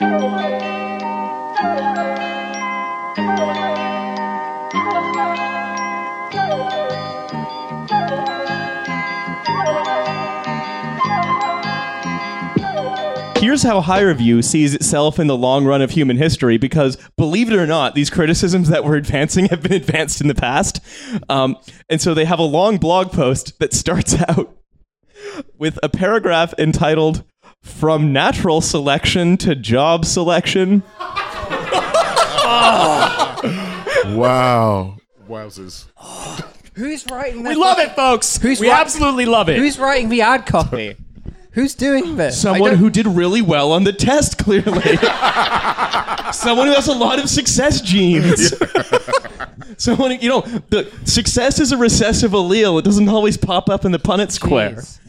[0.00, 0.12] Here's
[13.62, 17.66] how HireVue sees itself in the long run of human history, because believe it or
[17.66, 20.80] not, these criticisms that we're advancing have been advanced in the past.
[21.28, 21.58] Um,
[21.90, 24.56] and so they have a long blog post that starts out
[25.58, 27.22] with a paragraph entitled
[27.62, 30.82] From Natural Selection to Job Selection.
[34.16, 34.96] Wow.
[35.28, 35.86] Wowzers.
[36.74, 37.54] Who's writing this?
[37.56, 38.36] We love it, folks.
[38.38, 39.56] Who's we right- absolutely love it.
[39.58, 40.96] Who's writing the ad copy?
[41.52, 42.34] Who's doing this?
[42.44, 44.82] I Someone don't- who did really well on the test, clearly.
[46.32, 48.52] Someone who has a lot of success genes.
[49.76, 50.40] Someone, you know,
[50.70, 52.78] the success is a recessive allele.
[52.80, 54.70] It doesn't always pop up in the Punnett square.
[54.72, 54.99] Jeez.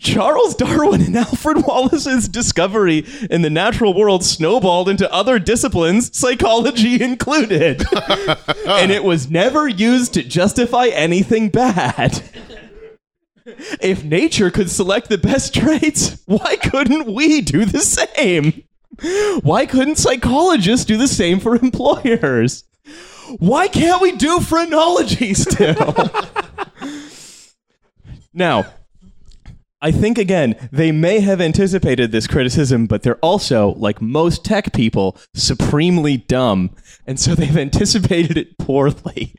[0.00, 7.02] Charles Darwin and Alfred Wallace's discovery in the natural world snowballed into other disciplines, psychology
[7.02, 7.82] included.
[8.66, 12.22] and it was never used to justify anything bad.
[13.80, 18.64] If nature could select the best traits, why couldn't we do the same?
[19.42, 22.64] Why couldn't psychologists do the same for employers?
[23.38, 25.94] Why can't we do phrenology still?
[28.34, 28.66] now,
[29.82, 34.74] I think again, they may have anticipated this criticism, but they're also, like most tech
[34.74, 36.76] people, supremely dumb.
[37.06, 39.34] And so they've anticipated it poorly.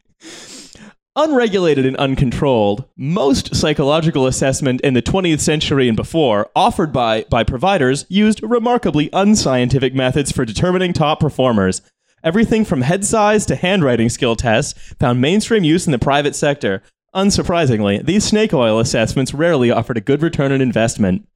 [1.15, 7.43] Unregulated and uncontrolled, most psychological assessment in the 20th century and before, offered by, by
[7.43, 11.81] providers, used remarkably unscientific methods for determining top performers.
[12.23, 16.81] Everything from head size to handwriting skill tests found mainstream use in the private sector.
[17.15, 21.27] Unsurprisingly, these snake oil assessments rarely offered a good return on investment.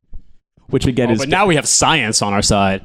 [0.68, 2.82] Which again Oh, is but now we have science on our side.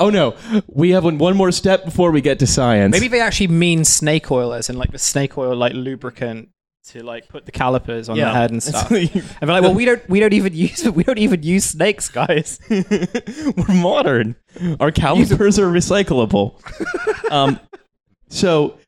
[0.00, 0.34] oh no,
[0.66, 2.90] we have one, one more step before we get to science.
[2.92, 6.48] Maybe they actually mean snake oil as in like the snake oil like lubricant
[6.86, 8.24] to like put the calipers on Yeah.
[8.24, 8.90] the head and stuff.
[8.90, 12.08] And they're like, well, we don't, we don't even use, we don't even use snakes,
[12.08, 12.58] guys.
[12.70, 14.34] We're modern.
[14.80, 16.58] Our calipers are recyclable.
[17.30, 17.60] um,
[18.28, 18.78] so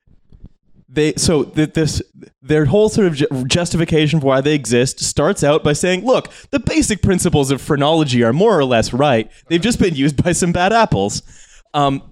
[0.88, 2.02] they so th- this
[2.42, 6.28] their whole sort of ju- justification for why they exist starts out by saying, look,
[6.50, 9.30] the basic principles of phrenology are more or less right.
[9.48, 11.22] They've just been used by some bad apples.
[11.72, 12.02] Um,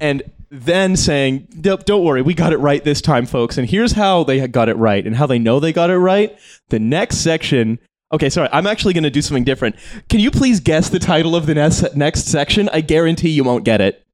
[0.00, 3.56] and then saying, "Don't- don't worry, we got it right this time, folks.
[3.58, 6.36] And here's how they got it right and how they know they got it right.
[6.70, 7.78] The next section.
[8.12, 9.74] Okay, sorry, I'm actually going to do something different.
[10.08, 12.68] Can you please guess the title of the next, next section?
[12.72, 14.04] I guarantee you won't get it.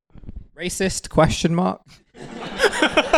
[0.58, 1.82] Racist question mark.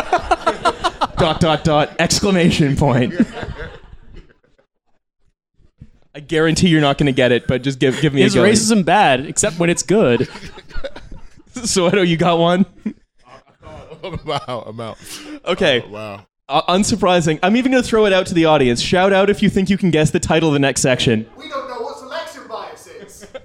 [1.23, 3.13] dot dot dot exclamation point.
[6.13, 8.39] I guarantee you're not going to get it, but just give give me Is a
[8.39, 8.43] go.
[8.43, 10.27] racism bad, except when it's good?
[11.53, 12.65] So I know you got one.
[14.03, 14.63] I'm out.
[14.67, 14.97] I'm out.
[15.45, 16.25] Okay, Wow.
[16.49, 17.39] uh, unsurprising.
[17.41, 18.81] I'm even going to throw it out to the audience.
[18.81, 21.29] Shout out if you think you can guess the title of the next section.
[21.37, 23.27] We don't know what selection bias is.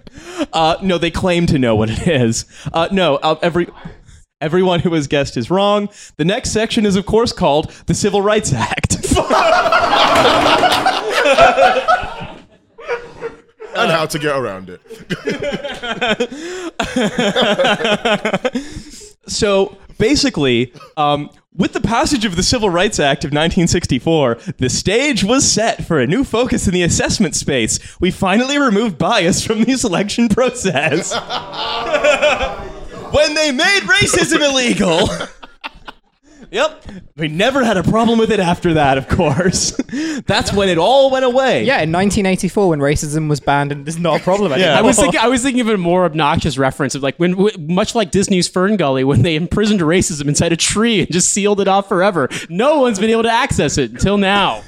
[0.53, 2.45] Uh, no, they claim to know what it is.
[2.73, 3.67] Uh, no, uh, every
[4.41, 5.89] everyone who has guessed is wrong.
[6.17, 8.97] The next section is, of course, called the Civil Rights Act.
[13.77, 14.81] And how to get around it.
[19.29, 25.23] So basically, um, with the passage of the Civil Rights Act of 1964, the stage
[25.23, 27.79] was set for a new focus in the assessment space.
[28.01, 31.13] We finally removed bias from the selection process.
[33.13, 35.09] when they made racism illegal.
[36.51, 36.85] Yep.
[37.17, 39.73] We never had a problem with it after that, of course.
[40.27, 41.65] That's when it all went away.
[41.65, 44.73] Yeah, in 1984 when racism was banned and there's not a problem anymore.
[44.73, 44.79] Yeah.
[44.79, 45.21] I was thinking.
[45.21, 48.49] I was thinking of a more obnoxious reference of like when, w- much like Disney's
[48.49, 52.29] Fern Gully, when they imprisoned racism inside a tree and just sealed it off forever.
[52.49, 54.63] No one's been able to access it until now.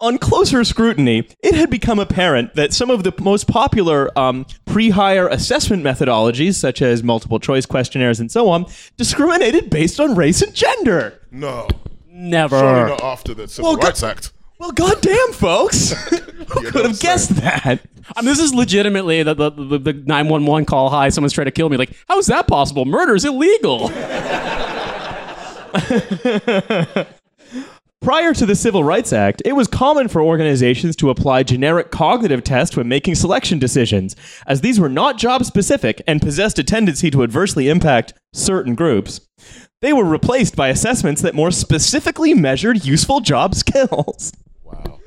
[0.00, 4.90] On closer scrutiny, it had become apparent that some of the most popular um, pre
[4.90, 8.66] hire assessment methodologies, such as multiple choice questionnaires and so on,
[8.96, 11.20] discriminated based on race and gender.
[11.32, 11.66] No.
[12.08, 12.58] Never.
[12.60, 14.32] Surely not after the Civil Well, go- Rights Act.
[14.60, 15.90] Well, goddamn, folks!
[16.10, 17.80] Who could have guessed that?
[18.16, 20.90] I mean, this is legitimately the the, the, the 911 call.
[20.90, 21.76] Hi, someone's trying to kill me.
[21.76, 22.84] Like, how is that possible?
[22.84, 23.88] Murder is illegal.
[28.00, 32.44] Prior to the Civil Rights Act, it was common for organizations to apply generic cognitive
[32.44, 34.14] tests when making selection decisions,
[34.46, 39.20] as these were not job specific and possessed a tendency to adversely impact certain groups.
[39.82, 44.32] They were replaced by assessments that more specifically measured useful job skills.
[44.62, 45.00] Wow.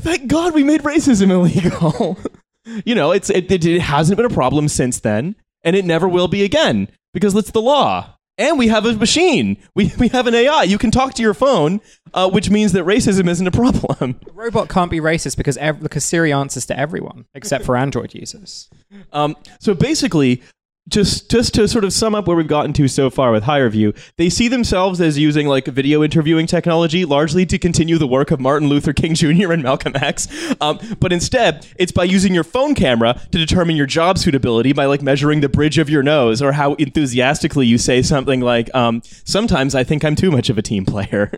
[0.00, 2.18] Thank God we made racism illegal.
[2.86, 5.36] you know, it's it, it, it hasn't been a problem since then.
[5.62, 8.16] and it never will be again because it's the law.
[8.36, 9.56] And we have a machine.
[9.74, 10.64] We, we have an AI.
[10.64, 11.80] You can talk to your phone,
[12.12, 14.20] uh, which means that racism isn't a problem.
[14.28, 18.14] A robot can't be racist because ev- because Siri answers to everyone except for Android
[18.14, 18.68] users.
[19.12, 20.42] Um, so basically,
[20.88, 23.96] just just to sort of sum up where we've gotten to so far with HireVue,
[24.16, 28.38] they see themselves as using like video interviewing technology largely to continue the work of
[28.40, 29.52] Martin Luther King Jr.
[29.52, 30.28] and Malcolm X.
[30.60, 34.84] Um, but instead, it's by using your phone camera to determine your job suitability by
[34.84, 39.00] like measuring the bridge of your nose or how enthusiastically you say something like, um,
[39.24, 41.32] "Sometimes I think I'm too much of a team player."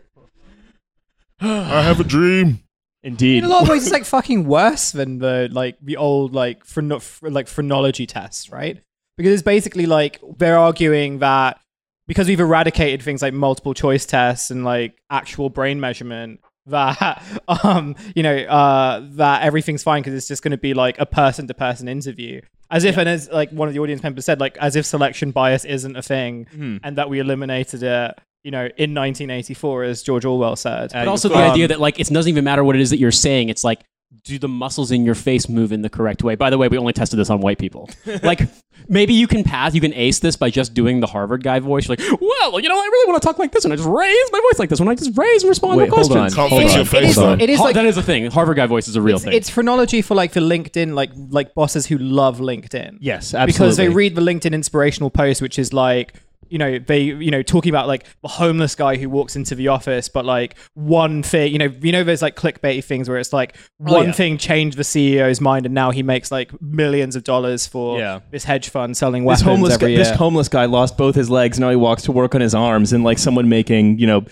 [1.41, 2.61] I have a dream.
[3.05, 3.39] Indeed.
[3.39, 6.67] In a lot of ways, it's like fucking worse than the like the old like
[6.67, 8.81] phreno- ph- like phrenology tests, right?
[9.17, 11.59] Because it's basically like they're arguing that
[12.07, 17.23] because we've eradicated things like multiple choice tests and like actual brain measurement, that
[17.65, 21.07] um you know uh that everything's fine because it's just going to be like a
[21.07, 22.41] person to person interview.
[22.69, 25.31] As if, and as like one of the audience members said, like as if selection
[25.31, 28.19] bias isn't a thing, and that we eliminated it.
[28.43, 30.91] You know, in 1984, as George Orwell said.
[30.93, 32.99] But also the Um, idea that like it doesn't even matter what it is that
[32.99, 33.49] you're saying.
[33.49, 33.81] It's like,
[34.25, 36.35] do the muscles in your face move in the correct way?
[36.35, 37.89] By the way, we only tested this on white people.
[38.23, 38.41] like
[38.89, 41.89] maybe you can pass, you can ace this by just doing the Harvard guy voice.
[41.89, 43.89] You're like, well, you know, I really want to talk like this, and I just
[43.89, 46.39] raise my voice like this when I just raise and respond Wait, to hold questions.
[46.39, 46.49] on.
[46.49, 47.33] Can't fix your face is- though.
[47.33, 48.31] it is Ha- like that is a thing.
[48.31, 49.33] Harvard guy voice is a real it's, thing.
[49.35, 52.99] it's phrenology for like the LinkedIn, like like bosses who love LinkedIn.
[53.01, 53.95] Yes, because they absolutely.
[53.95, 56.15] read the LinkedIn inspirational post, which is like
[56.51, 59.69] you know they you know talking about like the homeless guy who walks into the
[59.69, 63.33] office, but like one thing you know you know there's like clickbait things where it's
[63.33, 63.57] like
[63.87, 64.13] oh, one Oh, yeah.
[64.13, 68.21] thing changed the CEO's mind and now he makes like millions of dollars for Yeah.
[68.31, 69.99] this hedge fund selling this weapons homeless every guy, year.
[70.05, 71.59] this homeless guy lost both his legs.
[71.59, 74.25] Now he walks to work on his arms, and like someone making you know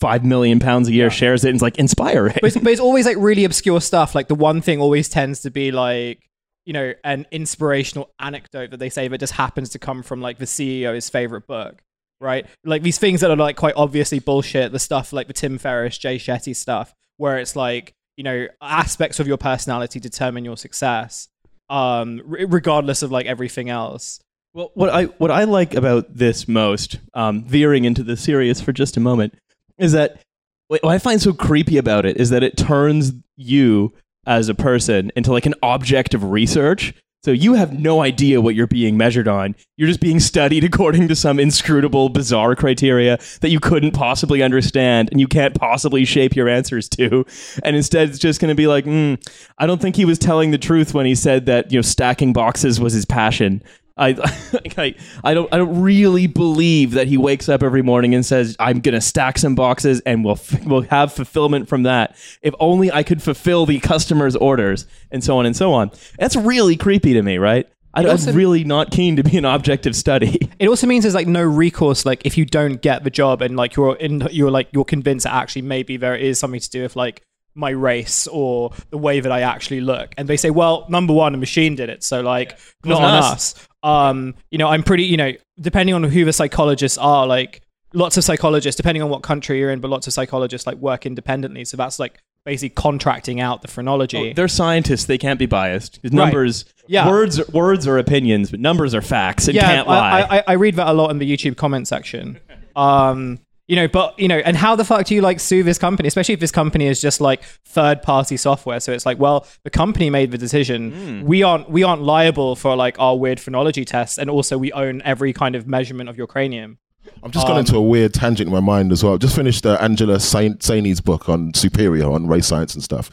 [0.00, 2.34] five million pounds a year shares it, and it's like inspiring.
[2.40, 4.14] but, it's, but it's always like really obscure stuff.
[4.14, 6.20] Like the one thing always tends to be like,
[6.64, 10.38] you know, an inspirational anecdote that they say that just happens to come from like
[10.38, 11.82] the CEO's favorite book,
[12.20, 12.46] right?
[12.64, 14.72] Like these things that are like quite obviously bullshit.
[14.72, 19.20] The stuff like the Tim Ferriss, Jay Shetty stuff, where it's like, you know, aspects
[19.20, 21.28] of your personality determine your success,
[21.68, 24.20] um, r- regardless of like everything else.
[24.52, 28.72] Well, what I what I like about this most, um, veering into the serious for
[28.72, 29.34] just a moment,
[29.78, 30.20] is that
[30.68, 33.92] what I find so creepy about it is that it turns you
[34.30, 36.94] as a person into like an object of research.
[37.22, 39.54] So you have no idea what you're being measured on.
[39.76, 45.10] You're just being studied according to some inscrutable, bizarre criteria that you couldn't possibly understand
[45.10, 47.26] and you can't possibly shape your answers to.
[47.62, 49.22] And instead, it's just going to be like, mm,
[49.58, 52.32] I don't think he was telling the truth when he said that you know stacking
[52.32, 53.62] boxes was his passion.
[54.00, 54.08] I,
[54.78, 58.56] I, I don't, I don't really believe that he wakes up every morning and says,
[58.58, 62.90] "I'm gonna stack some boxes and we'll, f- we'll have fulfillment from that." If only
[62.90, 65.90] I could fulfill the customer's orders, and so on and so on.
[66.18, 67.68] That's really creepy to me, right?
[67.92, 70.38] I, I'm really not keen to be an object of study.
[70.60, 72.04] It also means there's like no recourse.
[72.04, 75.24] Like if you don't get the job and like you're in, you're like you're convinced
[75.24, 77.22] that actually maybe there is something to do with like
[77.54, 80.12] my race or the way that I actually look.
[80.18, 82.50] And they say, well, number one, a machine did it, so like
[82.84, 83.32] not Wasn't on us.
[83.54, 83.68] us.
[83.82, 85.04] Um, you know, I'm pretty.
[85.04, 87.62] You know, depending on who the psychologists are, like
[87.92, 91.06] lots of psychologists, depending on what country you're in, but lots of psychologists like work
[91.06, 91.64] independently.
[91.64, 94.32] So that's like basically contracting out the phrenology.
[94.32, 96.00] They're scientists; they can't be biased.
[96.04, 97.08] Numbers, Yeah.
[97.08, 100.20] words, words are opinions, but numbers are facts and yeah, can't lie.
[100.20, 102.38] I, I, I read that a lot in the YouTube comment section.
[102.76, 103.40] Um,
[103.70, 106.08] you know, but you know, and how the fuck do you like sue this company,
[106.08, 108.80] especially if this company is just like third party software?
[108.80, 111.24] So it's like, well, the company made the decision.
[111.24, 115.02] We aren't we aren't liable for like our weird phrenology tests, and also we own
[115.02, 116.78] every kind of measurement of your cranium.
[117.22, 119.16] I've just gone into a weird tangent in my mind as well.
[119.18, 123.08] Just finished uh, Angela Sain- Saini's book on Superior, on race science and stuff.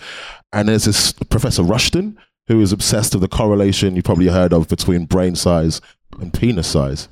[0.51, 4.67] And there's this Professor Rushton who is obsessed with the correlation you probably heard of
[4.67, 5.81] between brain size
[6.19, 7.09] and penis size.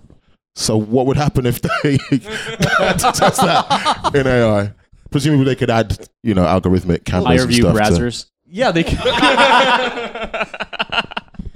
[0.56, 4.72] So what would happen if they had to test that in AI?
[5.12, 7.76] Presumably they could add, you know, algorithmic cameras Higher and view stuff.
[7.76, 8.26] to- brazzers.
[8.48, 8.84] yeah, they.
[8.84, 8.98] Can.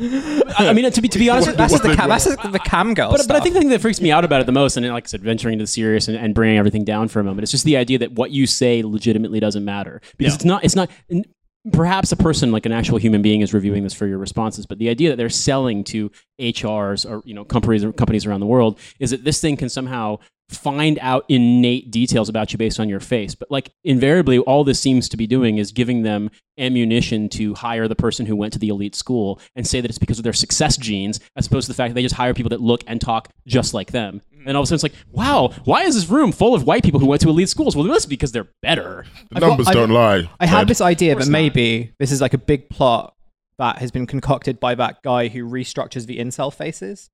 [0.01, 2.59] I I mean, to be to be honest, That's just the cam, that's just the
[2.59, 3.11] cam girl.
[3.11, 4.87] But, but I think the thing that freaks me out about it the most, and
[4.87, 7.43] like I said, venturing into the serious and, and bringing everything down for a moment,
[7.43, 10.35] it's just the idea that what you say legitimately doesn't matter because Yeah.
[10.35, 10.63] it's not.
[10.63, 10.89] It's not.
[11.11, 11.25] n-
[11.71, 14.79] Perhaps a person like an actual human being is reviewing this for your responses, but
[14.79, 18.79] the idea that they're selling to HRs or you know companies companies around the world
[18.99, 20.17] is that this thing can somehow
[20.49, 23.35] find out innate details about you based on your face.
[23.35, 27.87] But like invariably, all this seems to be doing is giving them ammunition to hire
[27.87, 30.33] the person who went to the elite school and say that it's because of their
[30.33, 32.99] success genes, as opposed to the fact that they just hire people that look and
[32.99, 34.21] talk just like them.
[34.35, 34.43] Mm.
[34.47, 36.83] And all of a sudden, it's like, wow, why is this room full of white
[36.83, 37.75] people who went to elite schools?
[37.75, 39.05] Well, it must be because they're better.
[39.31, 40.29] The numbers I've- don't lie.
[40.39, 43.15] I had this idea that maybe this is like a big plot
[43.59, 47.09] that has been concocted by that guy who restructures the incel faces.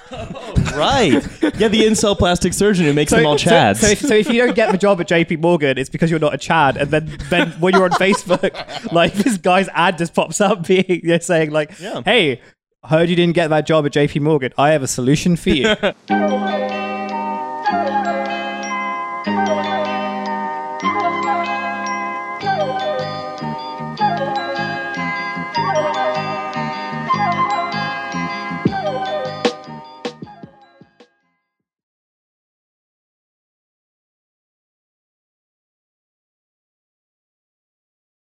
[0.74, 1.12] right.
[1.58, 3.76] Yeah, the incel plastic surgeon who makes them all so- chads.
[3.76, 6.20] So, if, so if you don't get the job at JP Morgan, it's because you're
[6.20, 6.76] not a Chad.
[6.76, 8.52] And then, then when you're on Facebook,
[8.92, 12.02] like this guy's ad just pops up being you saying like, Yeah.
[12.04, 12.40] "Hey,
[12.84, 14.52] heard you didn't get that job at JP Morgan.
[14.58, 15.74] I have a solution for you."